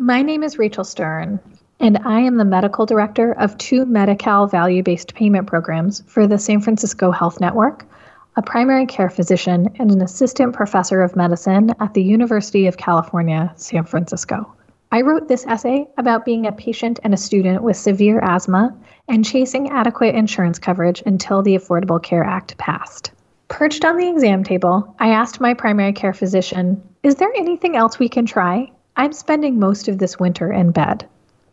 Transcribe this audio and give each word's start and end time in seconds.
My 0.00 0.22
name 0.22 0.44
is 0.44 0.58
Rachel 0.58 0.84
Stern, 0.84 1.40
and 1.80 1.98
I 2.04 2.20
am 2.20 2.36
the 2.36 2.44
medical 2.44 2.86
director 2.86 3.32
of 3.32 3.58
two 3.58 3.84
Medi-Cal 3.84 4.46
value 4.46 4.80
based 4.80 5.16
payment 5.16 5.48
programs 5.48 6.04
for 6.06 6.28
the 6.28 6.38
San 6.38 6.60
Francisco 6.60 7.10
Health 7.10 7.40
Network, 7.40 7.84
a 8.36 8.42
primary 8.42 8.86
care 8.86 9.10
physician, 9.10 9.74
and 9.80 9.90
an 9.90 10.00
assistant 10.00 10.54
professor 10.54 11.02
of 11.02 11.16
medicine 11.16 11.74
at 11.80 11.94
the 11.94 12.02
University 12.04 12.68
of 12.68 12.76
California, 12.76 13.52
San 13.56 13.82
Francisco. 13.82 14.54
I 14.92 15.00
wrote 15.00 15.26
this 15.26 15.44
essay 15.46 15.88
about 15.98 16.24
being 16.24 16.46
a 16.46 16.52
patient 16.52 17.00
and 17.02 17.12
a 17.12 17.16
student 17.16 17.64
with 17.64 17.76
severe 17.76 18.20
asthma 18.20 18.76
and 19.08 19.24
chasing 19.24 19.68
adequate 19.70 20.14
insurance 20.14 20.60
coverage 20.60 21.02
until 21.06 21.42
the 21.42 21.56
Affordable 21.56 22.00
Care 22.00 22.22
Act 22.22 22.56
passed. 22.56 23.10
Perched 23.48 23.84
on 23.84 23.96
the 23.96 24.08
exam 24.08 24.44
table, 24.44 24.94
I 25.00 25.08
asked 25.08 25.40
my 25.40 25.54
primary 25.54 25.92
care 25.92 26.14
physician, 26.14 26.80
Is 27.02 27.16
there 27.16 27.32
anything 27.34 27.74
else 27.74 27.98
we 27.98 28.08
can 28.08 28.26
try? 28.26 28.70
I'm 28.98 29.12
spending 29.12 29.60
most 29.60 29.86
of 29.86 29.98
this 29.98 30.18
winter 30.18 30.52
in 30.52 30.72
bed. 30.72 31.06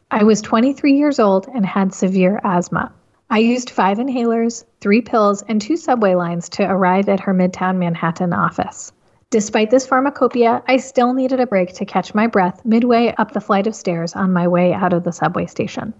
I 0.09 0.23
was 0.23 0.41
23 0.41 0.93
years 0.93 1.19
old 1.19 1.47
and 1.53 1.63
had 1.63 1.93
severe 1.93 2.41
asthma. 2.43 2.91
I 3.29 3.37
used 3.37 3.69
five 3.69 3.99
inhalers, 3.99 4.65
three 4.81 5.01
pills, 5.01 5.43
and 5.43 5.61
two 5.61 5.77
subway 5.77 6.15
lines 6.15 6.49
to 6.49 6.63
arrive 6.63 7.07
at 7.07 7.19
her 7.19 7.35
Midtown 7.35 7.77
Manhattan 7.77 8.33
office. 8.33 8.91
Despite 9.29 9.69
this 9.69 9.85
pharmacopoeia, 9.85 10.63
I 10.67 10.77
still 10.77 11.13
needed 11.13 11.39
a 11.39 11.45
break 11.45 11.73
to 11.73 11.85
catch 11.85 12.15
my 12.15 12.25
breath 12.25 12.65
midway 12.65 13.13
up 13.15 13.31
the 13.31 13.41
flight 13.41 13.67
of 13.67 13.75
stairs 13.75 14.15
on 14.15 14.33
my 14.33 14.47
way 14.47 14.73
out 14.73 14.93
of 14.93 15.03
the 15.03 15.11
subway 15.11 15.45
station. 15.45 15.93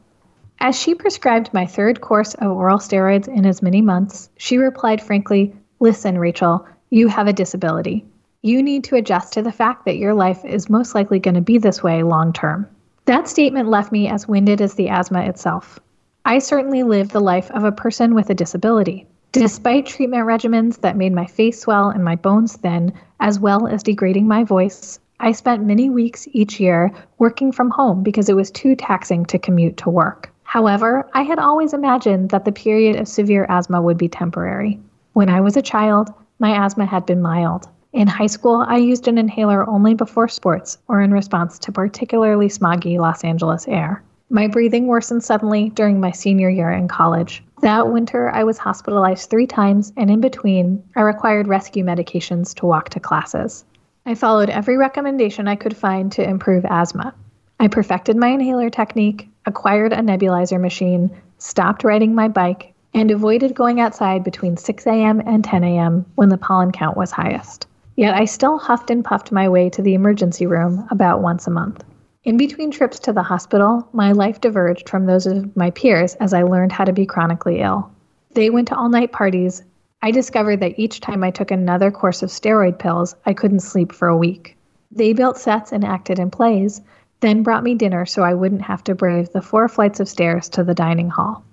As 0.60 0.76
she 0.76 0.96
prescribed 0.96 1.54
my 1.54 1.68
third 1.68 2.02
course 2.02 2.34
of 2.34 2.58
oral 2.58 2.80
steroids 2.80 3.28
in 3.28 3.46
as 3.46 3.62
many 3.62 3.84
months, 3.84 4.32
she 4.38 4.58
replied 4.58 5.00
frankly, 5.00 5.56
Listen, 5.80 6.18
Rachel, 6.18 6.66
you 6.90 7.08
have 7.08 7.28
a 7.28 7.34
disability. 7.34 8.04
You 8.46 8.62
need 8.62 8.84
to 8.84 8.96
adjust 8.96 9.34
to 9.34 9.42
the 9.42 9.52
fact 9.52 9.86
that 9.86 9.98
your 9.98 10.14
life 10.14 10.46
is 10.46 10.70
most 10.70 10.94
likely 10.94 11.18
going 11.18 11.34
to 11.34 11.42
be 11.42 11.58
this 11.58 11.82
way 11.82 12.04
long 12.04 12.32
term. 12.32 12.68
That 13.06 13.28
statement 13.28 13.70
left 13.70 13.92
me 13.92 14.08
as 14.08 14.28
winded 14.28 14.62
as 14.62 14.76
the 14.76 14.88
asthma 14.88 15.22
itself. 15.22 15.80
I 16.26 16.38
certainly 16.38 16.84
lived 16.84 17.10
the 17.10 17.20
life 17.20 17.50
of 17.50 17.64
a 17.64 17.72
person 17.72 18.14
with 18.14 18.30
a 18.30 18.36
disability. 18.36 19.08
Despite 19.32 19.88
treatment 19.88 20.28
regimens 20.28 20.82
that 20.82 20.96
made 20.96 21.12
my 21.12 21.26
face 21.26 21.60
swell 21.60 21.90
and 21.90 22.04
my 22.04 22.16
bones 22.16 22.56
thin, 22.56 22.94
as 23.20 23.40
well 23.40 23.66
as 23.66 23.82
degrading 23.82 24.28
my 24.28 24.44
voice, 24.44 25.00
I 25.20 25.32
spent 25.32 25.66
many 25.66 25.90
weeks 25.90 26.28
each 26.32 26.60
year 26.60 26.92
working 27.18 27.52
from 27.52 27.72
home 27.72 28.04
because 28.04 28.30
it 28.30 28.36
was 28.36 28.52
too 28.52 28.76
taxing 28.76 29.26
to 29.26 29.40
commute 29.40 29.78
to 29.78 29.90
work. 29.90 30.32
However, 30.44 31.10
I 31.16 31.24
had 31.24 31.40
always 31.40 31.74
imagined 31.74 32.30
that 32.30 32.46
the 32.46 32.52
period 32.52 32.96
of 32.98 33.08
severe 33.08 33.48
asthma 33.50 33.82
would 33.82 33.98
be 33.98 34.08
temporary. 34.08 34.80
When 35.14 35.30
I 35.30 35.42
was 35.42 35.58
a 35.58 35.64
child, 35.64 36.14
my 36.38 36.64
asthma 36.64 36.86
had 36.86 37.08
been 37.08 37.24
mild. 37.24 37.68
In 37.96 38.08
high 38.08 38.28
school, 38.28 38.66
I 38.68 38.76
used 38.76 39.08
an 39.08 39.18
inhaler 39.18 39.66
only 39.70 39.94
before 39.94 40.28
sports 40.28 40.78
or 40.90 41.00
in 41.00 41.14
response 41.14 41.58
to 41.60 41.72
particularly 41.72 42.50
smoggy 42.50 43.00
Los 43.00 43.24
Angeles 43.24 43.70
air. 43.70 44.04
My 44.30 44.48
breathing 44.48 44.88
worsened 44.88 45.24
suddenly 45.24 45.70
during 45.70 46.02
my 46.02 46.12
senior 46.12 46.50
year 46.50 46.70
in 46.70 46.90
college. 46.90 47.42
That 47.62 47.94
winter, 47.94 48.30
I 48.32 48.44
was 48.44 48.58
hospitalized 48.58 49.30
three 49.30 49.48
times, 49.48 49.94
and 49.96 50.12
in 50.12 50.20
between, 50.20 50.84
I 50.98 51.04
required 51.04 51.48
rescue 51.48 51.86
medications 51.86 52.54
to 52.56 52.66
walk 52.66 52.90
to 52.90 53.00
classes. 53.00 53.64
I 54.06 54.14
followed 54.14 54.50
every 54.50 54.76
recommendation 54.76 55.48
I 55.48 55.56
could 55.56 55.78
find 55.78 56.12
to 56.12 56.30
improve 56.30 56.66
asthma. 56.66 57.14
I 57.62 57.70
perfected 57.70 58.18
my 58.18 58.28
inhaler 58.28 58.70
technique, 58.70 59.30
acquired 59.46 59.94
a 59.94 60.00
nebulizer 60.00 60.60
machine, 60.60 61.12
stopped 61.38 61.86
riding 61.86 62.14
my 62.14 62.28
bike, 62.28 62.74
and 62.94 63.10
avoided 63.10 63.56
going 63.56 63.80
outside 63.80 64.26
between 64.26 64.58
6 64.58 64.86
a.m. 64.86 65.22
and 65.26 65.46
10 65.46 65.64
a.m. 65.64 66.06
when 66.16 66.28
the 66.28 66.38
pollen 66.38 66.74
count 66.74 66.98
was 66.98 67.12
highest. 67.12 67.65
Yet 67.98 68.14
I 68.14 68.26
still 68.26 68.58
huffed 68.58 68.90
and 68.90 69.06
puffed 69.06 69.32
my 69.32 69.48
way 69.48 69.70
to 69.70 69.82
the 69.82 69.94
emergency 69.94 70.46
room 70.46 70.86
about 70.92 71.22
once 71.22 71.48
a 71.48 71.52
month. 71.52 71.84
In 72.26 72.36
between 72.36 72.72
trips 72.72 73.00
to 73.00 73.14
the 73.14 73.24
hospital, 73.24 73.88
my 73.94 74.12
life 74.12 74.42
diverged 74.42 74.90
from 74.90 75.06
those 75.06 75.26
of 75.26 75.56
my 75.56 75.70
peers 75.72 76.16
as 76.16 76.34
I 76.34 76.44
learned 76.44 76.72
how 76.72 76.84
to 76.84 76.92
be 76.92 77.06
chronically 77.06 77.62
ill. 77.62 77.90
They 78.34 78.50
went 78.50 78.68
to 78.68 78.76
all 78.76 78.90
night 78.90 79.14
parties. 79.14 79.64
I 80.02 80.12
discovered 80.12 80.60
that 80.60 80.78
each 80.78 81.00
time 81.00 81.24
I 81.24 81.32
took 81.32 81.52
another 81.52 81.90
course 81.90 82.22
of 82.22 82.30
steroid 82.30 82.80
pills, 82.80 83.16
I 83.26 83.34
couldn't 83.34 83.62
sleep 83.62 83.94
for 83.94 84.10
a 84.10 84.18
week. 84.18 84.58
They 84.92 85.14
built 85.14 85.38
sets 85.38 85.72
and 85.72 85.86
acted 85.86 86.20
in 86.20 86.32
plays, 86.32 86.82
then 87.22 87.44
brought 87.44 87.64
me 87.64 87.76
dinner 87.76 88.06
so 88.06 88.24
I 88.24 88.34
wouldn't 88.34 88.64
have 88.64 88.84
to 88.86 88.96
brave 88.96 89.32
the 89.32 89.42
four 89.42 89.70
flights 89.70 90.02
of 90.02 90.10
stairs 90.10 90.50
to 90.50 90.64
the 90.64 90.74
dining 90.74 91.10
hall. 91.10 91.44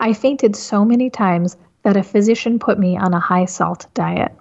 I 0.00 0.12
fainted 0.12 0.54
so 0.54 0.84
many 0.84 1.08
times 1.08 1.56
that 1.82 1.96
a 1.96 2.02
physician 2.02 2.58
put 2.58 2.78
me 2.78 2.98
on 2.98 3.14
a 3.14 3.20
high 3.20 3.46
salt 3.46 3.86
diet. 3.94 4.32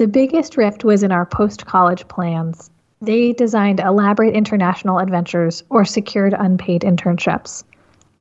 The 0.00 0.08
biggest 0.08 0.56
rift 0.56 0.82
was 0.82 1.02
in 1.02 1.12
our 1.12 1.26
post 1.26 1.66
college 1.66 2.08
plans. 2.08 2.70
They 3.02 3.34
designed 3.34 3.80
elaborate 3.80 4.34
international 4.34 4.98
adventures 4.98 5.62
or 5.68 5.84
secured 5.84 6.32
unpaid 6.32 6.80
internships. 6.80 7.64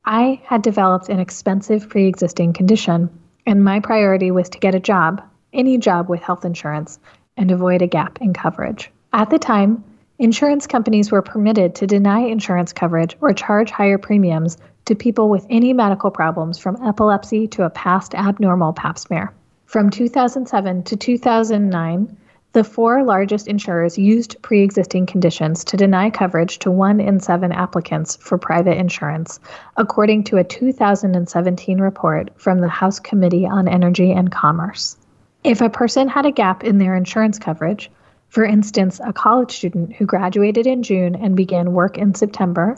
I 0.03 0.41
had 0.43 0.61
developed 0.61 1.07
an 1.07 1.21
expensive 1.21 1.87
pre 1.87 2.07
existing 2.07 2.51
condition, 2.51 3.09
and 3.45 3.63
my 3.63 3.79
priority 3.79 4.29
was 4.29 4.49
to 4.49 4.59
get 4.59 4.75
a 4.75 4.79
job, 4.81 5.23
any 5.53 5.77
job 5.77 6.09
with 6.09 6.21
health 6.21 6.43
insurance, 6.43 6.99
and 7.37 7.49
avoid 7.49 7.81
a 7.81 7.87
gap 7.87 8.19
in 8.19 8.33
coverage. 8.33 8.91
At 9.13 9.29
the 9.29 9.39
time, 9.39 9.81
insurance 10.17 10.67
companies 10.67 11.13
were 11.13 11.21
permitted 11.21 11.75
to 11.75 11.87
deny 11.87 12.19
insurance 12.19 12.73
coverage 12.73 13.15
or 13.21 13.31
charge 13.31 13.71
higher 13.71 13.97
premiums 13.97 14.57
to 14.83 14.95
people 14.95 15.29
with 15.29 15.47
any 15.49 15.71
medical 15.71 16.11
problems 16.11 16.57
from 16.57 16.75
epilepsy 16.85 17.47
to 17.47 17.63
a 17.63 17.69
past 17.69 18.15
abnormal 18.15 18.73
pap 18.73 18.99
smear. 18.99 19.33
From 19.69 19.91
2007 19.91 20.81
to 20.81 20.95
2009, 20.95 22.17
the 22.53 22.63
four 22.63 23.03
largest 23.03 23.47
insurers 23.47 23.99
used 23.99 24.41
pre 24.41 24.63
existing 24.63 25.05
conditions 25.05 25.63
to 25.65 25.77
deny 25.77 26.09
coverage 26.09 26.57
to 26.59 26.71
one 26.71 26.99
in 26.99 27.19
seven 27.19 27.51
applicants 27.51 28.15
for 28.15 28.39
private 28.39 28.79
insurance, 28.79 29.39
according 29.77 30.23
to 30.23 30.37
a 30.37 30.43
2017 30.43 31.79
report 31.79 32.31
from 32.35 32.61
the 32.61 32.67
House 32.67 32.99
Committee 32.99 33.45
on 33.45 33.67
Energy 33.67 34.11
and 34.11 34.31
Commerce. 34.31 34.97
If 35.43 35.61
a 35.61 35.69
person 35.69 36.07
had 36.07 36.25
a 36.25 36.31
gap 36.31 36.63
in 36.63 36.79
their 36.79 36.95
insurance 36.95 37.37
coverage, 37.37 37.91
for 38.29 38.43
instance, 38.43 38.99
a 39.05 39.13
college 39.13 39.55
student 39.55 39.93
who 39.93 40.07
graduated 40.07 40.65
in 40.65 40.81
June 40.81 41.13
and 41.13 41.37
began 41.37 41.73
work 41.73 41.95
in 41.95 42.15
September, 42.15 42.75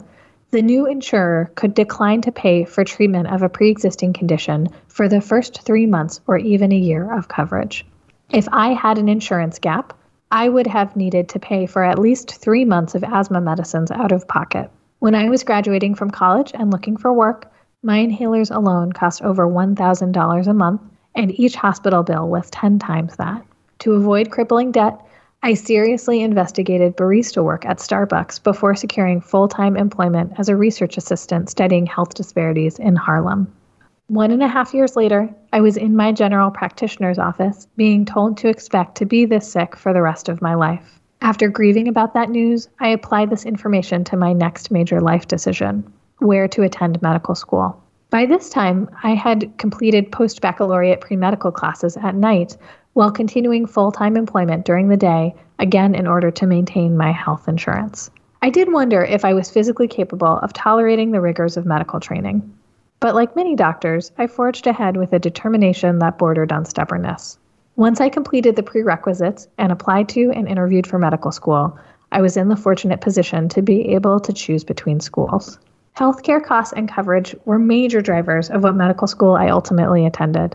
the 0.52 0.62
new 0.62 0.84
insurer 0.86 1.50
could 1.54 1.72
decline 1.72 2.20
to 2.20 2.30
pay 2.30 2.64
for 2.64 2.84
treatment 2.84 3.26
of 3.26 3.42
a 3.42 3.48
pre 3.48 3.70
existing 3.70 4.12
condition 4.12 4.68
for 4.86 5.08
the 5.08 5.20
first 5.20 5.62
three 5.62 5.86
months 5.86 6.20
or 6.26 6.36
even 6.36 6.70
a 6.70 6.76
year 6.76 7.10
of 7.10 7.26
coverage. 7.26 7.86
If 8.30 8.46
I 8.52 8.74
had 8.74 8.98
an 8.98 9.08
insurance 9.08 9.58
gap, 9.58 9.98
I 10.30 10.48
would 10.48 10.66
have 10.66 10.94
needed 10.94 11.30
to 11.30 11.38
pay 11.38 11.64
for 11.64 11.82
at 11.82 11.98
least 11.98 12.34
three 12.34 12.66
months 12.66 12.94
of 12.94 13.02
asthma 13.02 13.40
medicines 13.40 13.90
out 13.90 14.12
of 14.12 14.28
pocket. 14.28 14.70
When 14.98 15.14
I 15.14 15.30
was 15.30 15.42
graduating 15.42 15.94
from 15.94 16.10
college 16.10 16.52
and 16.54 16.70
looking 16.70 16.98
for 16.98 17.12
work, 17.12 17.50
my 17.82 17.98
inhalers 17.98 18.54
alone 18.54 18.92
cost 18.92 19.22
over 19.22 19.48
$1,000 19.48 20.46
a 20.46 20.54
month, 20.54 20.82
and 21.14 21.38
each 21.40 21.54
hospital 21.54 22.02
bill 22.02 22.28
was 22.28 22.50
10 22.50 22.78
times 22.78 23.16
that. 23.16 23.42
To 23.80 23.94
avoid 23.94 24.30
crippling 24.30 24.70
debt, 24.70 25.00
I 25.44 25.54
seriously 25.54 26.20
investigated 26.20 26.96
barista 26.96 27.42
work 27.42 27.66
at 27.66 27.78
Starbucks 27.78 28.44
before 28.44 28.76
securing 28.76 29.20
full 29.20 29.48
time 29.48 29.76
employment 29.76 30.34
as 30.38 30.48
a 30.48 30.54
research 30.54 30.96
assistant 30.96 31.50
studying 31.50 31.84
health 31.84 32.14
disparities 32.14 32.78
in 32.78 32.94
Harlem. 32.94 33.52
One 34.06 34.30
and 34.30 34.42
a 34.42 34.46
half 34.46 34.72
years 34.72 34.94
later, 34.94 35.34
I 35.52 35.60
was 35.60 35.76
in 35.76 35.96
my 35.96 36.12
general 36.12 36.52
practitioner's 36.52 37.18
office, 37.18 37.66
being 37.76 38.04
told 38.04 38.36
to 38.36 38.48
expect 38.48 38.96
to 38.98 39.06
be 39.06 39.24
this 39.24 39.50
sick 39.50 39.74
for 39.74 39.92
the 39.92 40.02
rest 40.02 40.28
of 40.28 40.42
my 40.42 40.54
life. 40.54 41.00
After 41.22 41.48
grieving 41.48 41.88
about 41.88 42.14
that 42.14 42.30
news, 42.30 42.68
I 42.78 42.88
applied 42.88 43.30
this 43.30 43.44
information 43.44 44.04
to 44.04 44.16
my 44.16 44.32
next 44.32 44.70
major 44.70 45.00
life 45.00 45.26
decision 45.26 45.92
where 46.18 46.46
to 46.46 46.62
attend 46.62 47.02
medical 47.02 47.34
school. 47.34 47.82
By 48.10 48.26
this 48.26 48.48
time, 48.48 48.88
I 49.02 49.14
had 49.14 49.58
completed 49.58 50.12
post 50.12 50.40
baccalaureate 50.40 51.00
pre 51.00 51.16
medical 51.16 51.50
classes 51.50 51.96
at 51.96 52.14
night 52.14 52.56
while 52.94 53.10
continuing 53.10 53.66
full 53.66 53.92
time 53.92 54.16
employment 54.16 54.64
during 54.64 54.88
the 54.88 54.96
day, 54.96 55.34
again 55.58 55.94
in 55.94 56.06
order 56.06 56.30
to 56.30 56.46
maintain 56.46 56.96
my 56.96 57.12
health 57.12 57.48
insurance. 57.48 58.10
I 58.42 58.50
did 58.50 58.72
wonder 58.72 59.02
if 59.02 59.24
I 59.24 59.34
was 59.34 59.50
physically 59.50 59.88
capable 59.88 60.38
of 60.38 60.52
tolerating 60.52 61.12
the 61.12 61.20
rigors 61.20 61.56
of 61.56 61.64
medical 61.64 62.00
training. 62.00 62.52
But 62.98 63.14
like 63.14 63.36
many 63.36 63.56
doctors, 63.56 64.12
I 64.18 64.26
forged 64.26 64.66
ahead 64.66 64.96
with 64.96 65.12
a 65.12 65.18
determination 65.18 65.98
that 66.00 66.18
bordered 66.18 66.52
on 66.52 66.64
stubbornness. 66.64 67.38
Once 67.76 68.00
I 68.00 68.08
completed 68.08 68.56
the 68.56 68.62
prerequisites 68.62 69.48
and 69.58 69.72
applied 69.72 70.08
to 70.10 70.30
and 70.32 70.46
interviewed 70.46 70.86
for 70.86 70.98
medical 70.98 71.32
school, 71.32 71.78
I 72.10 72.20
was 72.20 72.36
in 72.36 72.48
the 72.48 72.56
fortunate 72.56 73.00
position 73.00 73.48
to 73.50 73.62
be 73.62 73.94
able 73.94 74.20
to 74.20 74.32
choose 74.32 74.64
between 74.64 75.00
schools. 75.00 75.58
Healthcare 75.96 76.44
costs 76.44 76.72
and 76.74 76.88
coverage 76.88 77.34
were 77.44 77.58
major 77.58 78.00
drivers 78.00 78.50
of 78.50 78.62
what 78.62 78.74
medical 78.74 79.06
school 79.06 79.34
I 79.34 79.48
ultimately 79.48 80.04
attended. 80.04 80.54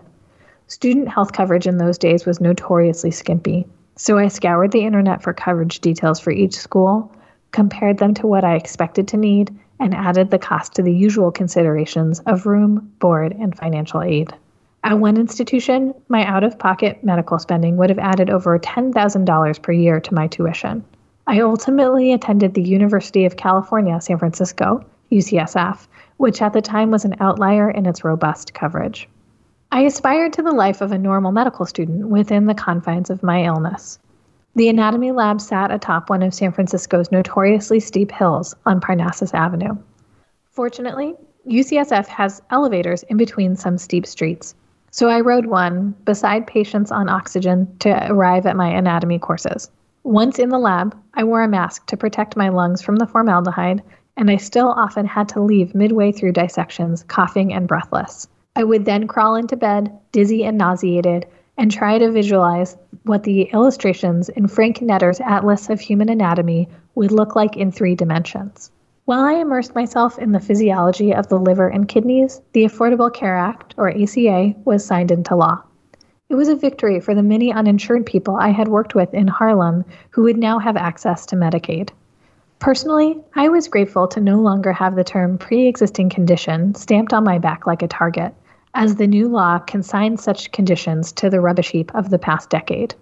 Student 0.69 1.07
health 1.07 1.31
coverage 1.31 1.65
in 1.65 1.77
those 1.77 1.97
days 1.97 2.25
was 2.25 2.41
notoriously 2.41 3.09
skimpy, 3.09 3.65
so 3.95 4.17
I 4.17 4.27
scoured 4.27 4.71
the 4.71 4.85
internet 4.85 5.23
for 5.23 5.33
coverage 5.33 5.79
details 5.79 6.19
for 6.19 6.31
each 6.31 6.55
school, 6.55 7.09
compared 7.51 7.99
them 7.99 8.13
to 8.15 8.27
what 8.27 8.43
I 8.43 8.55
expected 8.55 9.07
to 9.07 9.17
need, 9.17 9.57
and 9.79 9.95
added 9.95 10.29
the 10.29 10.37
cost 10.37 10.75
to 10.75 10.83
the 10.83 10.93
usual 10.93 11.31
considerations 11.31 12.19
of 12.21 12.45
room, 12.45 12.91
board, 12.99 13.31
and 13.31 13.57
financial 13.57 14.01
aid. 14.01 14.33
At 14.83 14.99
one 14.99 15.15
institution, 15.15 15.93
my 16.09 16.25
out 16.25 16.43
of 16.43 16.59
pocket 16.59 17.01
medical 17.01 17.39
spending 17.39 17.77
would 17.77 17.89
have 17.89 17.99
added 17.99 18.29
over 18.29 18.59
$10,000 18.59 19.61
per 19.61 19.71
year 19.71 20.01
to 20.01 20.13
my 20.13 20.27
tuition. 20.27 20.83
I 21.27 21.39
ultimately 21.39 22.11
attended 22.11 22.53
the 22.53 22.61
University 22.61 23.23
of 23.25 23.37
California, 23.37 24.01
San 24.01 24.17
Francisco, 24.17 24.83
UCSF, 25.13 25.87
which 26.17 26.41
at 26.41 26.51
the 26.51 26.61
time 26.61 26.91
was 26.91 27.05
an 27.05 27.15
outlier 27.21 27.71
in 27.71 27.85
its 27.85 28.03
robust 28.03 28.53
coverage. 28.53 29.07
I 29.69 29.81
aspired 29.81 30.31
to 30.33 30.41
the 30.41 30.53
life 30.53 30.79
of 30.81 30.91
a 30.93 30.97
normal 30.97 31.33
medical 31.33 31.65
student 31.65 32.07
within 32.07 32.45
the 32.45 32.55
confines 32.55 33.09
of 33.09 33.21
my 33.21 33.43
illness. 33.43 33.99
The 34.55 34.69
anatomy 34.69 35.11
lab 35.11 35.41
sat 35.41 35.71
atop 35.71 36.09
one 36.09 36.23
of 36.23 36.33
San 36.33 36.53
Francisco's 36.53 37.11
notoriously 37.11 37.79
steep 37.81 38.11
hills 38.11 38.55
on 38.65 38.79
Parnassus 38.79 39.33
Avenue. 39.33 39.75
Fortunately, 40.49 41.15
UCSF 41.47 42.07
has 42.07 42.41
elevators 42.49 43.03
in 43.03 43.17
between 43.17 43.55
some 43.55 43.77
steep 43.77 44.05
streets, 44.05 44.55
so 44.89 45.09
I 45.09 45.19
rode 45.19 45.45
one 45.47 45.93
beside 46.05 46.47
patients 46.47 46.91
on 46.91 47.09
oxygen 47.09 47.67
to 47.79 48.11
arrive 48.11 48.45
at 48.45 48.55
my 48.55 48.69
anatomy 48.69 49.19
courses. 49.19 49.69
Once 50.03 50.39
in 50.39 50.49
the 50.49 50.57
lab, 50.57 50.97
I 51.13 51.25
wore 51.25 51.43
a 51.43 51.47
mask 51.47 51.85
to 51.87 51.97
protect 51.97 52.37
my 52.37 52.47
lungs 52.49 52.81
from 52.81 52.95
the 52.95 53.05
formaldehyde, 53.05 53.83
and 54.15 54.31
I 54.31 54.37
still 54.37 54.69
often 54.69 55.05
had 55.05 55.27
to 55.29 55.41
leave 55.41 55.75
midway 55.75 56.13
through 56.13 56.31
dissections, 56.31 57.03
coughing 57.03 57.53
and 57.53 57.67
breathless. 57.67 58.29
I 58.57 58.63
would 58.63 58.85
then 58.85 59.05
crawl 59.05 59.35
into 59.35 59.55
bed, 59.55 59.95
dizzy 60.11 60.43
and 60.43 60.57
nauseated, 60.57 61.27
and 61.59 61.69
try 61.69 61.99
to 61.99 62.09
visualize 62.09 62.75
what 63.03 63.21
the 63.21 63.43
illustrations 63.53 64.29
in 64.29 64.47
Frank 64.47 64.81
Netter's 64.81 65.21
Atlas 65.21 65.69
of 65.69 65.79
Human 65.79 66.09
Anatomy 66.09 66.67
would 66.95 67.11
look 67.11 67.35
like 67.35 67.55
in 67.55 67.71
three 67.71 67.93
dimensions. 67.93 68.71
While 69.05 69.23
I 69.23 69.33
immersed 69.33 69.75
myself 69.75 70.17
in 70.17 70.31
the 70.31 70.39
physiology 70.39 71.13
of 71.13 71.27
the 71.27 71.37
liver 71.37 71.67
and 71.67 71.87
kidneys, 71.87 72.41
the 72.53 72.63
Affordable 72.63 73.13
Care 73.13 73.37
Act, 73.37 73.75
or 73.77 73.91
ACA, 73.91 74.55
was 74.65 74.83
signed 74.83 75.11
into 75.11 75.35
law. 75.35 75.61
It 76.27 76.33
was 76.33 76.49
a 76.49 76.55
victory 76.55 76.99
for 76.99 77.13
the 77.13 77.21
many 77.21 77.53
uninsured 77.53 78.07
people 78.07 78.37
I 78.37 78.49
had 78.49 78.69
worked 78.69 78.95
with 78.95 79.13
in 79.13 79.27
Harlem 79.27 79.85
who 80.09 80.23
would 80.23 80.37
now 80.39 80.57
have 80.57 80.77
access 80.77 81.27
to 81.27 81.35
Medicaid. 81.35 81.89
Personally, 82.57 83.19
I 83.35 83.49
was 83.49 83.67
grateful 83.67 84.07
to 84.07 84.19
no 84.19 84.39
longer 84.39 84.73
have 84.73 84.95
the 84.95 85.03
term 85.03 85.37
pre 85.37 85.67
existing 85.67 86.09
condition 86.09 86.73
stamped 86.73 87.13
on 87.13 87.23
my 87.23 87.37
back 87.37 87.67
like 87.67 87.83
a 87.83 87.87
target 87.87 88.33
as 88.77 88.97
the 88.97 89.07
new 89.07 89.27
law 89.27 89.57
consigned 89.57 90.19
such 90.19 90.51
conditions 90.51 91.11
to 91.11 91.31
the 91.31 91.41
rubbish 91.41 91.71
heap 91.71 91.93
of 91.95 92.11
the 92.11 92.19
past 92.19 92.51
decade. 92.51 92.93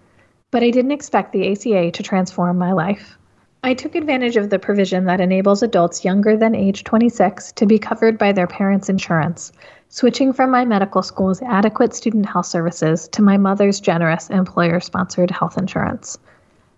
But 0.50 0.64
I 0.64 0.70
didn't 0.70 0.94
expect 0.94 1.34
the 1.34 1.52
ACA 1.52 1.92
to 1.92 2.02
transform 2.02 2.58
my 2.58 2.72
life. 2.72 3.18
I 3.62 3.74
took 3.74 3.94
advantage 3.94 4.38
of 4.38 4.50
the 4.50 4.58
provision 4.58 5.04
that 5.04 5.20
enables 5.20 5.62
adults 5.62 6.06
younger 6.06 6.38
than 6.38 6.56
age 6.56 6.86
26 6.86 7.52
to 7.52 7.66
be 7.66 7.78
covered 7.78 8.18
by 8.18 8.32
their 8.32 8.48
parents' 8.48 8.88
insurance, 8.88 9.52
switching 9.90 10.32
from 10.32 10.50
my 10.50 10.64
medical 10.64 11.02
school's 11.02 11.42
adequate 11.42 11.94
student 11.94 12.26
health 12.26 12.46
services 12.46 13.10
to 13.10 13.22
my 13.22 13.36
mother's 13.36 13.82
generous 13.82 14.30
employer 14.30 14.80
sponsored 14.80 15.30
health 15.30 15.58
insurance. 15.58 16.18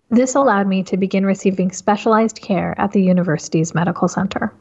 This 0.10 0.34
allowed 0.34 0.66
me 0.66 0.82
to 0.82 0.98
begin 0.98 1.24
receiving 1.24 1.72
specialized 1.72 2.42
care 2.42 2.74
at 2.80 2.94
the 2.94 3.04
university's 3.04 3.76
medical 3.76 4.08
center. 4.08 4.52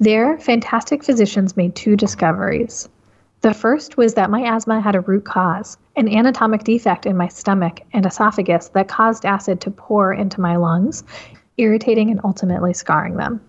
There, 0.00 0.38
fantastic 0.38 1.04
physicians 1.04 1.58
made 1.58 1.74
two 1.74 1.94
discoveries. 1.94 2.88
The 3.40 3.54
first 3.54 3.96
was 3.96 4.14
that 4.14 4.30
my 4.30 4.42
asthma 4.42 4.80
had 4.80 4.96
a 4.96 5.00
root 5.00 5.24
cause, 5.24 5.78
an 5.94 6.08
anatomic 6.08 6.64
defect 6.64 7.06
in 7.06 7.16
my 7.16 7.28
stomach 7.28 7.80
and 7.92 8.04
esophagus 8.04 8.68
that 8.70 8.88
caused 8.88 9.24
acid 9.24 9.60
to 9.60 9.70
pour 9.70 10.12
into 10.12 10.40
my 10.40 10.56
lungs, 10.56 11.04
irritating 11.56 12.10
and 12.10 12.20
ultimately 12.24 12.74
scarring 12.74 13.16
them. 13.16 13.40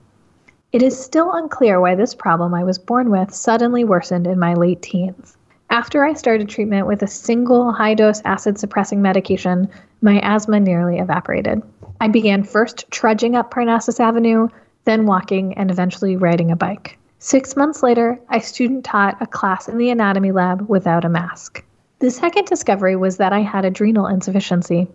It 0.71 0.83
is 0.83 1.03
still 1.03 1.31
unclear 1.31 1.81
why 1.81 1.95
this 1.95 2.13
problem 2.13 2.53
I 2.53 2.63
was 2.63 2.77
born 2.77 3.09
with 3.09 3.33
suddenly 3.33 3.83
worsened 3.83 4.27
in 4.27 4.37
my 4.37 4.53
late 4.53 4.83
teens. 4.83 5.35
After 5.71 6.05
I 6.05 6.13
started 6.13 6.49
treatment 6.49 6.85
with 6.85 7.01
a 7.01 7.07
single 7.07 7.71
high 7.71 7.95
dose 7.95 8.21
acid 8.25 8.59
suppressing 8.59 9.01
medication, 9.01 9.67
my 10.01 10.19
asthma 10.19 10.59
nearly 10.59 10.99
evaporated. 10.99 11.63
I 11.99 12.09
began 12.09 12.43
first 12.43 12.85
trudging 12.91 13.35
up 13.35 13.49
Parnassus 13.49 13.99
Avenue, 13.99 14.49
then 14.85 15.07
walking, 15.07 15.55
and 15.55 15.71
eventually 15.71 16.15
riding 16.15 16.51
a 16.51 16.55
bike. 16.55 16.99
Six 17.21 17.57
months 17.57 17.83
later, 17.83 18.17
I 18.29 18.39
student 18.39 18.85
taught 18.85 19.21
a 19.21 19.27
class 19.27 19.67
in 19.67 19.77
the 19.77 19.89
anatomy 19.89 20.31
lab 20.31 20.69
without 20.69 21.03
a 21.03 21.09
mask. 21.09 21.65
The 21.99 22.11
second 22.11 22.45
discovery 22.45 22.95
was 22.95 23.17
that 23.17 23.33
I 23.33 23.41
had 23.41 23.65
adrenal 23.65 24.07
insufficiency. 24.07 24.87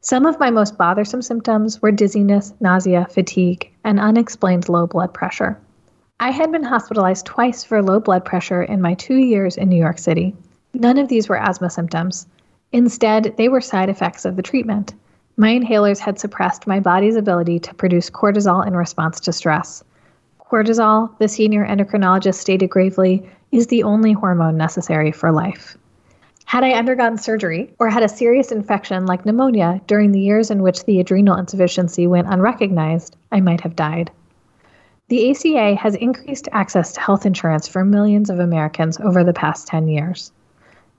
Some 0.00 0.24
of 0.24 0.40
my 0.40 0.48
most 0.48 0.78
bothersome 0.78 1.20
symptoms 1.20 1.82
were 1.82 1.92
dizziness, 1.92 2.54
nausea, 2.60 3.06
fatigue, 3.10 3.70
and 3.84 4.00
unexplained 4.00 4.70
low 4.70 4.86
blood 4.86 5.12
pressure. 5.12 5.58
I 6.20 6.30
had 6.30 6.50
been 6.50 6.62
hospitalized 6.62 7.26
twice 7.26 7.64
for 7.64 7.82
low 7.82 8.00
blood 8.00 8.24
pressure 8.24 8.62
in 8.62 8.80
my 8.80 8.94
two 8.94 9.16
years 9.16 9.58
in 9.58 9.68
New 9.68 9.76
York 9.76 9.98
City. 9.98 10.34
None 10.72 10.96
of 10.96 11.08
these 11.08 11.28
were 11.28 11.38
asthma 11.38 11.68
symptoms. 11.68 12.26
Instead, 12.72 13.34
they 13.36 13.50
were 13.50 13.60
side 13.60 13.90
effects 13.90 14.24
of 14.24 14.36
the 14.36 14.42
treatment. 14.42 14.94
My 15.36 15.50
inhalers 15.50 15.98
had 15.98 16.18
suppressed 16.18 16.66
my 16.66 16.80
body's 16.80 17.16
ability 17.16 17.58
to 17.60 17.74
produce 17.74 18.08
cortisol 18.08 18.66
in 18.66 18.74
response 18.74 19.20
to 19.20 19.34
stress. 19.34 19.84
Cortisol, 20.50 21.10
the 21.18 21.28
senior 21.28 21.66
endocrinologist 21.66 22.36
stated 22.36 22.70
gravely, 22.70 23.28
is 23.52 23.66
the 23.66 23.82
only 23.82 24.12
hormone 24.12 24.56
necessary 24.56 25.12
for 25.12 25.30
life. 25.30 25.76
Had 26.46 26.64
I 26.64 26.70
undergone 26.70 27.18
surgery 27.18 27.74
or 27.78 27.90
had 27.90 28.02
a 28.02 28.08
serious 28.08 28.50
infection 28.50 29.04
like 29.04 29.26
pneumonia 29.26 29.82
during 29.86 30.12
the 30.12 30.20
years 30.20 30.50
in 30.50 30.62
which 30.62 30.86
the 30.86 31.00
adrenal 31.00 31.36
insufficiency 31.36 32.06
went 32.06 32.28
unrecognized, 32.28 33.16
I 33.30 33.40
might 33.40 33.60
have 33.60 33.76
died. 33.76 34.10
The 35.08 35.30
ACA 35.30 35.74
has 35.74 35.94
increased 35.94 36.48
access 36.52 36.92
to 36.92 37.00
health 37.00 37.26
insurance 37.26 37.68
for 37.68 37.84
millions 37.84 38.30
of 38.30 38.38
Americans 38.38 38.98
over 39.00 39.22
the 39.22 39.34
past 39.34 39.66
10 39.66 39.88
years. 39.88 40.32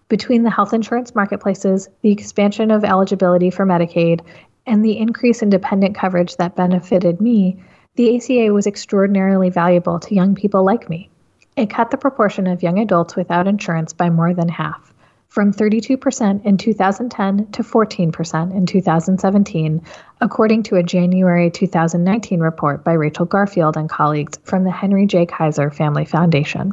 Between 0.10 0.44
the 0.44 0.52
health 0.52 0.74
insurance 0.74 1.16
marketplaces, 1.16 1.90
the 2.04 2.12
expansion 2.12 2.70
of 2.70 2.84
eligibility 2.84 3.50
for 3.50 3.66
Medicaid, 3.66 4.22
and 4.68 4.86
the 4.86 4.98
increase 5.00 5.42
in 5.42 5.50
dependent 5.50 5.96
coverage 5.96 6.36
that 6.38 6.56
benefited 6.56 7.20
me, 7.20 7.60
the 7.96 8.16
ACA 8.16 8.54
was 8.54 8.66
extraordinarily 8.66 9.50
valuable 9.50 10.00
to 10.00 10.16
young 10.16 10.34
people 10.34 10.64
like 10.64 10.90
me. 10.90 11.10
It 11.58 11.70
cut 11.70 11.92
the 11.92 11.98
proportion 11.98 12.48
of 12.48 12.64
young 12.64 12.80
adults 12.80 13.16
without 13.16 13.48
insurance 13.48 13.92
by 13.92 14.10
more 14.10 14.34
than 14.34 14.48
half, 14.48 14.94
from 15.28 15.52
32% 15.52 16.46
in 16.46 16.58
2010 16.58 17.52
to 17.52 17.62
14% 17.64 18.56
in 18.56 18.66
2017, 18.66 19.82
according 20.22 20.64
to 20.64 20.78
a 20.78 20.84
January 20.84 21.52
2019 21.52 22.40
report 22.40 22.86
by 22.86 22.94
Rachel 22.94 23.26
Garfield 23.26 23.76
and 23.76 23.90
colleagues 23.90 24.40
from 24.44 24.64
the 24.64 24.72
Henry 24.72 25.06
J. 25.06 25.26
Kaiser 25.26 25.70
Family 25.70 26.06
Foundation. 26.06 26.72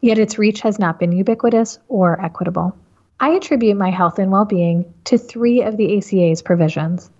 Yet 0.00 0.18
its 0.18 0.38
reach 0.38 0.62
has 0.62 0.78
not 0.78 0.98
been 0.98 1.12
ubiquitous 1.12 1.78
or 1.88 2.18
equitable. 2.18 2.74
I 3.20 3.30
attribute 3.30 3.76
my 3.76 3.90
health 3.90 4.18
and 4.18 4.32
well 4.32 4.46
being 4.46 4.94
to 5.04 5.18
three 5.18 5.62
of 5.62 5.76
the 5.76 5.98
ACA's 5.98 6.40
provisions 6.40 7.10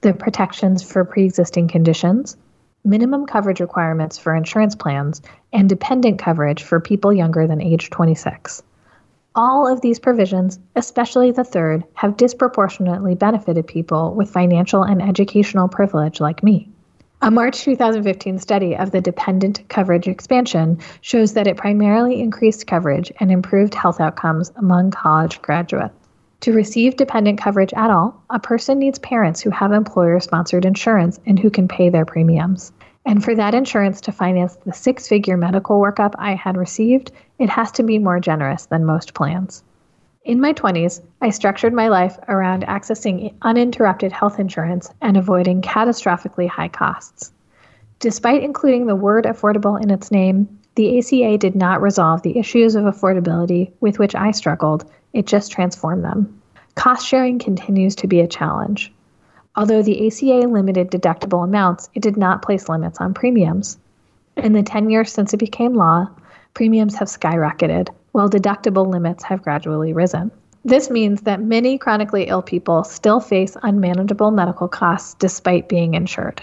the 0.00 0.14
protections 0.14 0.82
for 0.82 1.04
pre 1.04 1.24
existing 1.24 1.68
conditions, 1.68 2.36
minimum 2.84 3.26
coverage 3.26 3.60
requirements 3.60 4.18
for 4.18 4.34
insurance 4.34 4.74
plans, 4.74 5.22
and 5.52 5.68
dependent 5.68 6.18
coverage 6.18 6.62
for 6.62 6.80
people 6.80 7.12
younger 7.12 7.46
than 7.46 7.60
age 7.60 7.90
26. 7.90 8.62
All 9.34 9.66
of 9.72 9.80
these 9.80 9.98
provisions, 9.98 10.58
especially 10.74 11.30
the 11.30 11.44
third, 11.44 11.84
have 11.94 12.16
disproportionately 12.16 13.14
benefited 13.14 13.66
people 13.66 14.12
with 14.14 14.30
financial 14.30 14.82
and 14.82 15.00
educational 15.00 15.68
privilege 15.68 16.20
like 16.20 16.42
me. 16.42 16.68
A 17.22 17.30
March 17.30 17.62
2015 17.62 18.38
study 18.38 18.74
of 18.74 18.92
the 18.92 19.00
dependent 19.00 19.68
coverage 19.68 20.08
expansion 20.08 20.78
shows 21.02 21.34
that 21.34 21.46
it 21.46 21.58
primarily 21.58 22.20
increased 22.20 22.66
coverage 22.66 23.12
and 23.20 23.30
improved 23.30 23.74
health 23.74 24.00
outcomes 24.00 24.50
among 24.56 24.90
college 24.90 25.42
graduates. 25.42 25.99
To 26.40 26.52
receive 26.52 26.96
dependent 26.96 27.38
coverage 27.38 27.74
at 27.74 27.90
all, 27.90 28.22
a 28.30 28.38
person 28.38 28.78
needs 28.78 28.98
parents 28.98 29.42
who 29.42 29.50
have 29.50 29.72
employer 29.72 30.18
sponsored 30.20 30.64
insurance 30.64 31.20
and 31.26 31.38
who 31.38 31.50
can 31.50 31.68
pay 31.68 31.90
their 31.90 32.06
premiums. 32.06 32.72
And 33.04 33.22
for 33.22 33.34
that 33.34 33.54
insurance 33.54 34.00
to 34.02 34.12
finance 34.12 34.56
the 34.64 34.72
six 34.72 35.06
figure 35.06 35.36
medical 35.36 35.78
workup 35.78 36.14
I 36.18 36.34
had 36.34 36.56
received, 36.56 37.12
it 37.38 37.50
has 37.50 37.72
to 37.72 37.82
be 37.82 37.98
more 37.98 38.20
generous 38.20 38.64
than 38.66 38.86
most 38.86 39.12
plans. 39.12 39.62
In 40.24 40.40
my 40.40 40.54
20s, 40.54 41.02
I 41.20 41.28
structured 41.28 41.74
my 41.74 41.88
life 41.88 42.18
around 42.28 42.66
accessing 42.66 43.34
uninterrupted 43.42 44.12
health 44.12 44.38
insurance 44.38 44.90
and 45.02 45.18
avoiding 45.18 45.60
catastrophically 45.60 46.48
high 46.48 46.68
costs. 46.68 47.32
Despite 47.98 48.42
including 48.42 48.86
the 48.86 48.96
word 48.96 49.26
affordable 49.26 49.78
in 49.78 49.90
its 49.90 50.10
name, 50.10 50.60
the 50.74 50.98
ACA 50.98 51.36
did 51.36 51.54
not 51.54 51.82
resolve 51.82 52.22
the 52.22 52.38
issues 52.38 52.76
of 52.76 52.84
affordability 52.84 53.72
with 53.80 53.98
which 53.98 54.14
I 54.14 54.30
struggled 54.30 54.90
it 55.12 55.26
just 55.26 55.52
transformed 55.52 56.04
them. 56.04 56.40
Cost 56.74 57.06
sharing 57.06 57.38
continues 57.38 57.96
to 57.96 58.06
be 58.06 58.20
a 58.20 58.26
challenge. 58.26 58.92
Although 59.56 59.82
the 59.82 60.06
ACA 60.06 60.46
limited 60.48 60.90
deductible 60.90 61.44
amounts, 61.44 61.90
it 61.94 62.02
did 62.02 62.16
not 62.16 62.42
place 62.42 62.68
limits 62.68 63.00
on 63.00 63.14
premiums. 63.14 63.78
In 64.36 64.52
the 64.52 64.62
10 64.62 64.90
years 64.90 65.12
since 65.12 65.34
it 65.34 65.38
became 65.38 65.74
law, 65.74 66.08
premiums 66.54 66.96
have 66.96 67.08
skyrocketed, 67.08 67.88
while 68.12 68.30
deductible 68.30 68.86
limits 68.86 69.24
have 69.24 69.42
gradually 69.42 69.92
risen. 69.92 70.30
This 70.64 70.90
means 70.90 71.22
that 71.22 71.42
many 71.42 71.78
chronically 71.78 72.24
ill 72.24 72.42
people 72.42 72.84
still 72.84 73.18
face 73.18 73.56
unmanageable 73.62 74.30
medical 74.30 74.68
costs 74.68 75.14
despite 75.14 75.68
being 75.68 75.94
insured. 75.94 76.42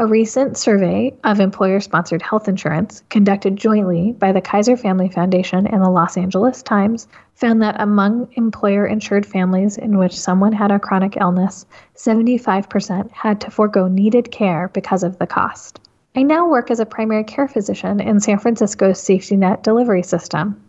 A 0.00 0.06
recent 0.06 0.56
survey 0.56 1.12
of 1.24 1.40
employer 1.40 1.80
sponsored 1.80 2.22
health 2.22 2.46
insurance, 2.46 3.02
conducted 3.10 3.56
jointly 3.56 4.12
by 4.12 4.30
the 4.30 4.40
Kaiser 4.40 4.76
Family 4.76 5.08
Foundation 5.08 5.66
and 5.66 5.82
the 5.82 5.90
Los 5.90 6.16
Angeles 6.16 6.62
Times, 6.62 7.08
found 7.34 7.62
that 7.62 7.80
among 7.80 8.28
employer 8.34 8.86
insured 8.86 9.26
families 9.26 9.76
in 9.76 9.98
which 9.98 10.16
someone 10.16 10.52
had 10.52 10.70
a 10.70 10.78
chronic 10.78 11.16
illness, 11.20 11.66
75% 11.96 13.10
had 13.10 13.40
to 13.40 13.50
forego 13.50 13.88
needed 13.88 14.30
care 14.30 14.68
because 14.72 15.02
of 15.02 15.18
the 15.18 15.26
cost. 15.26 15.80
I 16.14 16.22
now 16.22 16.48
work 16.48 16.70
as 16.70 16.78
a 16.78 16.86
primary 16.86 17.24
care 17.24 17.48
physician 17.48 17.98
in 17.98 18.20
San 18.20 18.38
Francisco's 18.38 19.00
safety 19.00 19.34
net 19.34 19.64
delivery 19.64 20.04
system. 20.04 20.62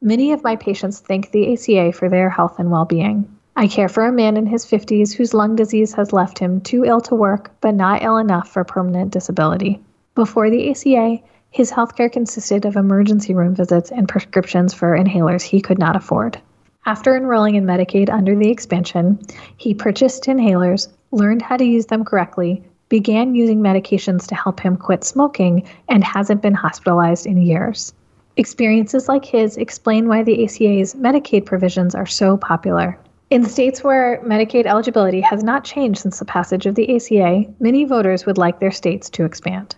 Many 0.00 0.32
of 0.32 0.42
my 0.42 0.56
patients 0.56 0.98
thank 0.98 1.30
the 1.30 1.52
ACA 1.52 1.92
for 1.92 2.08
their 2.08 2.30
health 2.30 2.58
and 2.58 2.70
well 2.70 2.86
being. 2.86 3.36
I 3.54 3.66
care 3.66 3.88
for 3.88 4.06
a 4.06 4.12
man 4.12 4.38
in 4.38 4.46
his 4.46 4.64
50s 4.64 5.12
whose 5.12 5.34
lung 5.34 5.56
disease 5.56 5.92
has 5.94 6.12
left 6.12 6.38
him 6.38 6.62
too 6.62 6.84
ill 6.84 7.02
to 7.02 7.14
work, 7.14 7.50
but 7.60 7.74
not 7.74 8.02
ill 8.02 8.16
enough 8.16 8.48
for 8.48 8.64
permanent 8.64 9.12
disability. 9.12 9.78
Before 10.14 10.48
the 10.48 10.70
ACA, 10.70 11.18
his 11.50 11.70
healthcare 11.70 12.10
consisted 12.10 12.64
of 12.64 12.76
emergency 12.76 13.34
room 13.34 13.54
visits 13.54 13.90
and 13.90 14.08
prescriptions 14.08 14.72
for 14.72 14.96
inhalers 14.96 15.42
he 15.42 15.60
could 15.60 15.78
not 15.78 15.96
afford. 15.96 16.40
After 16.86 17.14
enrolling 17.14 17.56
in 17.56 17.66
Medicaid 17.66 18.08
under 18.08 18.34
the 18.34 18.50
expansion, 18.50 19.20
he 19.58 19.74
purchased 19.74 20.24
inhalers, 20.24 20.88
learned 21.10 21.42
how 21.42 21.58
to 21.58 21.64
use 21.64 21.86
them 21.86 22.04
correctly, 22.04 22.62
began 22.88 23.34
using 23.34 23.60
medications 23.60 24.26
to 24.28 24.34
help 24.34 24.60
him 24.60 24.76
quit 24.76 25.04
smoking, 25.04 25.68
and 25.90 26.02
hasn't 26.02 26.40
been 26.40 26.54
hospitalized 26.54 27.26
in 27.26 27.36
years. 27.36 27.92
Experiences 28.38 29.08
like 29.08 29.26
his 29.26 29.58
explain 29.58 30.08
why 30.08 30.22
the 30.22 30.42
ACA's 30.42 30.94
Medicaid 30.94 31.44
provisions 31.44 31.94
are 31.94 32.06
so 32.06 32.38
popular. 32.38 32.98
In 33.32 33.46
states 33.46 33.82
where 33.82 34.20
Medicaid 34.26 34.66
eligibility 34.66 35.22
has 35.22 35.42
not 35.42 35.64
changed 35.64 36.00
since 36.00 36.18
the 36.18 36.24
passage 36.26 36.66
of 36.66 36.74
the 36.74 36.94
ACA, 36.94 37.50
many 37.60 37.86
voters 37.86 38.26
would 38.26 38.36
like 38.36 38.60
their 38.60 38.70
states 38.70 39.08
to 39.08 39.24
expand. 39.24 39.74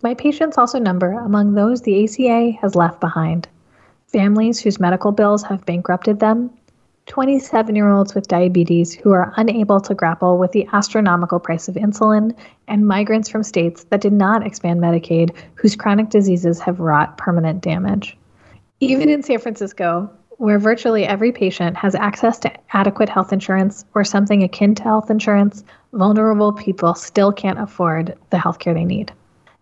My 0.00 0.14
patients 0.14 0.56
also 0.56 0.78
number 0.78 1.10
among 1.10 1.54
those 1.54 1.82
the 1.82 2.04
ACA 2.04 2.52
has 2.60 2.76
left 2.76 3.00
behind 3.00 3.48
families 4.06 4.60
whose 4.60 4.78
medical 4.78 5.10
bills 5.10 5.42
have 5.42 5.66
bankrupted 5.66 6.20
them, 6.20 6.50
27 7.06 7.74
year 7.74 7.88
olds 7.88 8.14
with 8.14 8.28
diabetes 8.28 8.94
who 8.94 9.10
are 9.10 9.32
unable 9.36 9.80
to 9.80 9.92
grapple 9.92 10.38
with 10.38 10.52
the 10.52 10.68
astronomical 10.72 11.40
price 11.40 11.66
of 11.66 11.74
insulin, 11.74 12.32
and 12.68 12.86
migrants 12.86 13.28
from 13.28 13.42
states 13.42 13.86
that 13.90 14.00
did 14.00 14.12
not 14.12 14.46
expand 14.46 14.80
Medicaid 14.80 15.34
whose 15.56 15.74
chronic 15.74 16.10
diseases 16.10 16.60
have 16.60 16.78
wrought 16.78 17.18
permanent 17.18 17.60
damage. 17.60 18.16
Even 18.78 19.08
in 19.08 19.24
San 19.24 19.40
Francisco, 19.40 20.08
where 20.38 20.58
virtually 20.58 21.04
every 21.04 21.32
patient 21.32 21.76
has 21.76 21.94
access 21.94 22.38
to 22.38 22.52
adequate 22.72 23.08
health 23.08 23.32
insurance 23.32 23.84
or 23.94 24.04
something 24.04 24.42
akin 24.42 24.74
to 24.76 24.82
health 24.82 25.10
insurance, 25.10 25.64
vulnerable 25.92 26.52
people 26.52 26.94
still 26.94 27.32
can't 27.32 27.60
afford 27.60 28.16
the 28.30 28.38
health 28.38 28.58
care 28.58 28.72
they 28.72 28.84
need. 28.84 29.12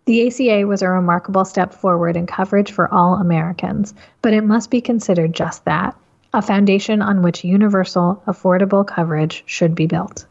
The 0.05 0.27
ACA 0.27 0.65
was 0.65 0.81
a 0.81 0.89
remarkable 0.89 1.45
step 1.45 1.73
forward 1.73 2.15
in 2.15 2.27
coverage 2.27 2.71
for 2.71 2.93
all 2.93 3.15
Americans, 3.15 3.93
but 4.21 4.33
it 4.33 4.43
must 4.43 4.71
be 4.71 4.79
considered 4.79 5.33
just 5.33 5.65
that 5.65 5.97
a 6.33 6.41
foundation 6.41 7.01
on 7.01 7.23
which 7.23 7.43
universal, 7.43 8.21
affordable 8.27 8.85
coverage 8.85 9.43
should 9.47 9.73
be 9.73 9.87
built. 9.87 10.25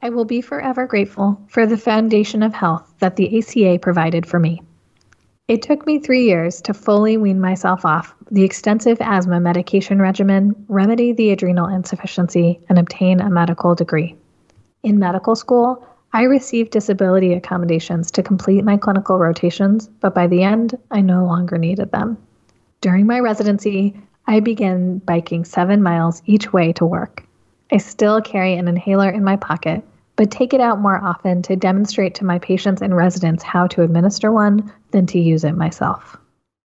I 0.00 0.10
will 0.10 0.24
be 0.24 0.40
forever 0.40 0.86
grateful 0.86 1.40
for 1.48 1.66
the 1.66 1.76
foundation 1.76 2.42
of 2.42 2.54
health 2.54 2.94
that 3.00 3.16
the 3.16 3.38
ACA 3.38 3.78
provided 3.80 4.26
for 4.26 4.38
me. 4.38 4.62
It 5.46 5.60
took 5.60 5.84
me 5.84 5.98
three 5.98 6.24
years 6.24 6.62
to 6.62 6.72
fully 6.72 7.18
wean 7.18 7.38
myself 7.38 7.84
off 7.84 8.14
the 8.30 8.44
extensive 8.44 8.96
asthma 9.02 9.40
medication 9.40 10.00
regimen, 10.00 10.56
remedy 10.68 11.12
the 11.12 11.32
adrenal 11.32 11.68
insufficiency, 11.68 12.60
and 12.70 12.78
obtain 12.78 13.20
a 13.20 13.28
medical 13.28 13.74
degree. 13.74 14.16
In 14.82 14.98
medical 14.98 15.36
school, 15.36 15.86
I 16.14 16.22
received 16.22 16.70
disability 16.70 17.34
accommodations 17.34 18.10
to 18.12 18.22
complete 18.22 18.64
my 18.64 18.78
clinical 18.78 19.18
rotations, 19.18 19.86
but 20.00 20.14
by 20.14 20.28
the 20.28 20.42
end, 20.42 20.78
I 20.90 21.02
no 21.02 21.26
longer 21.26 21.58
needed 21.58 21.92
them. 21.92 22.16
During 22.80 23.06
my 23.06 23.20
residency, 23.20 24.00
I 24.26 24.40
began 24.40 24.96
biking 24.96 25.44
seven 25.44 25.82
miles 25.82 26.22
each 26.24 26.54
way 26.54 26.72
to 26.72 26.86
work. 26.86 27.22
I 27.70 27.76
still 27.76 28.22
carry 28.22 28.54
an 28.54 28.66
inhaler 28.66 29.10
in 29.10 29.22
my 29.22 29.36
pocket 29.36 29.84
but 30.16 30.30
take 30.30 30.54
it 30.54 30.60
out 30.60 30.80
more 30.80 31.02
often 31.02 31.42
to 31.42 31.56
demonstrate 31.56 32.14
to 32.16 32.24
my 32.24 32.38
patients 32.38 32.82
and 32.82 32.96
residents 32.96 33.42
how 33.42 33.66
to 33.66 33.82
administer 33.82 34.30
one 34.30 34.72
than 34.94 35.06
to 35.08 35.18
use 35.18 35.42
it 35.44 35.56
myself. 35.56 36.16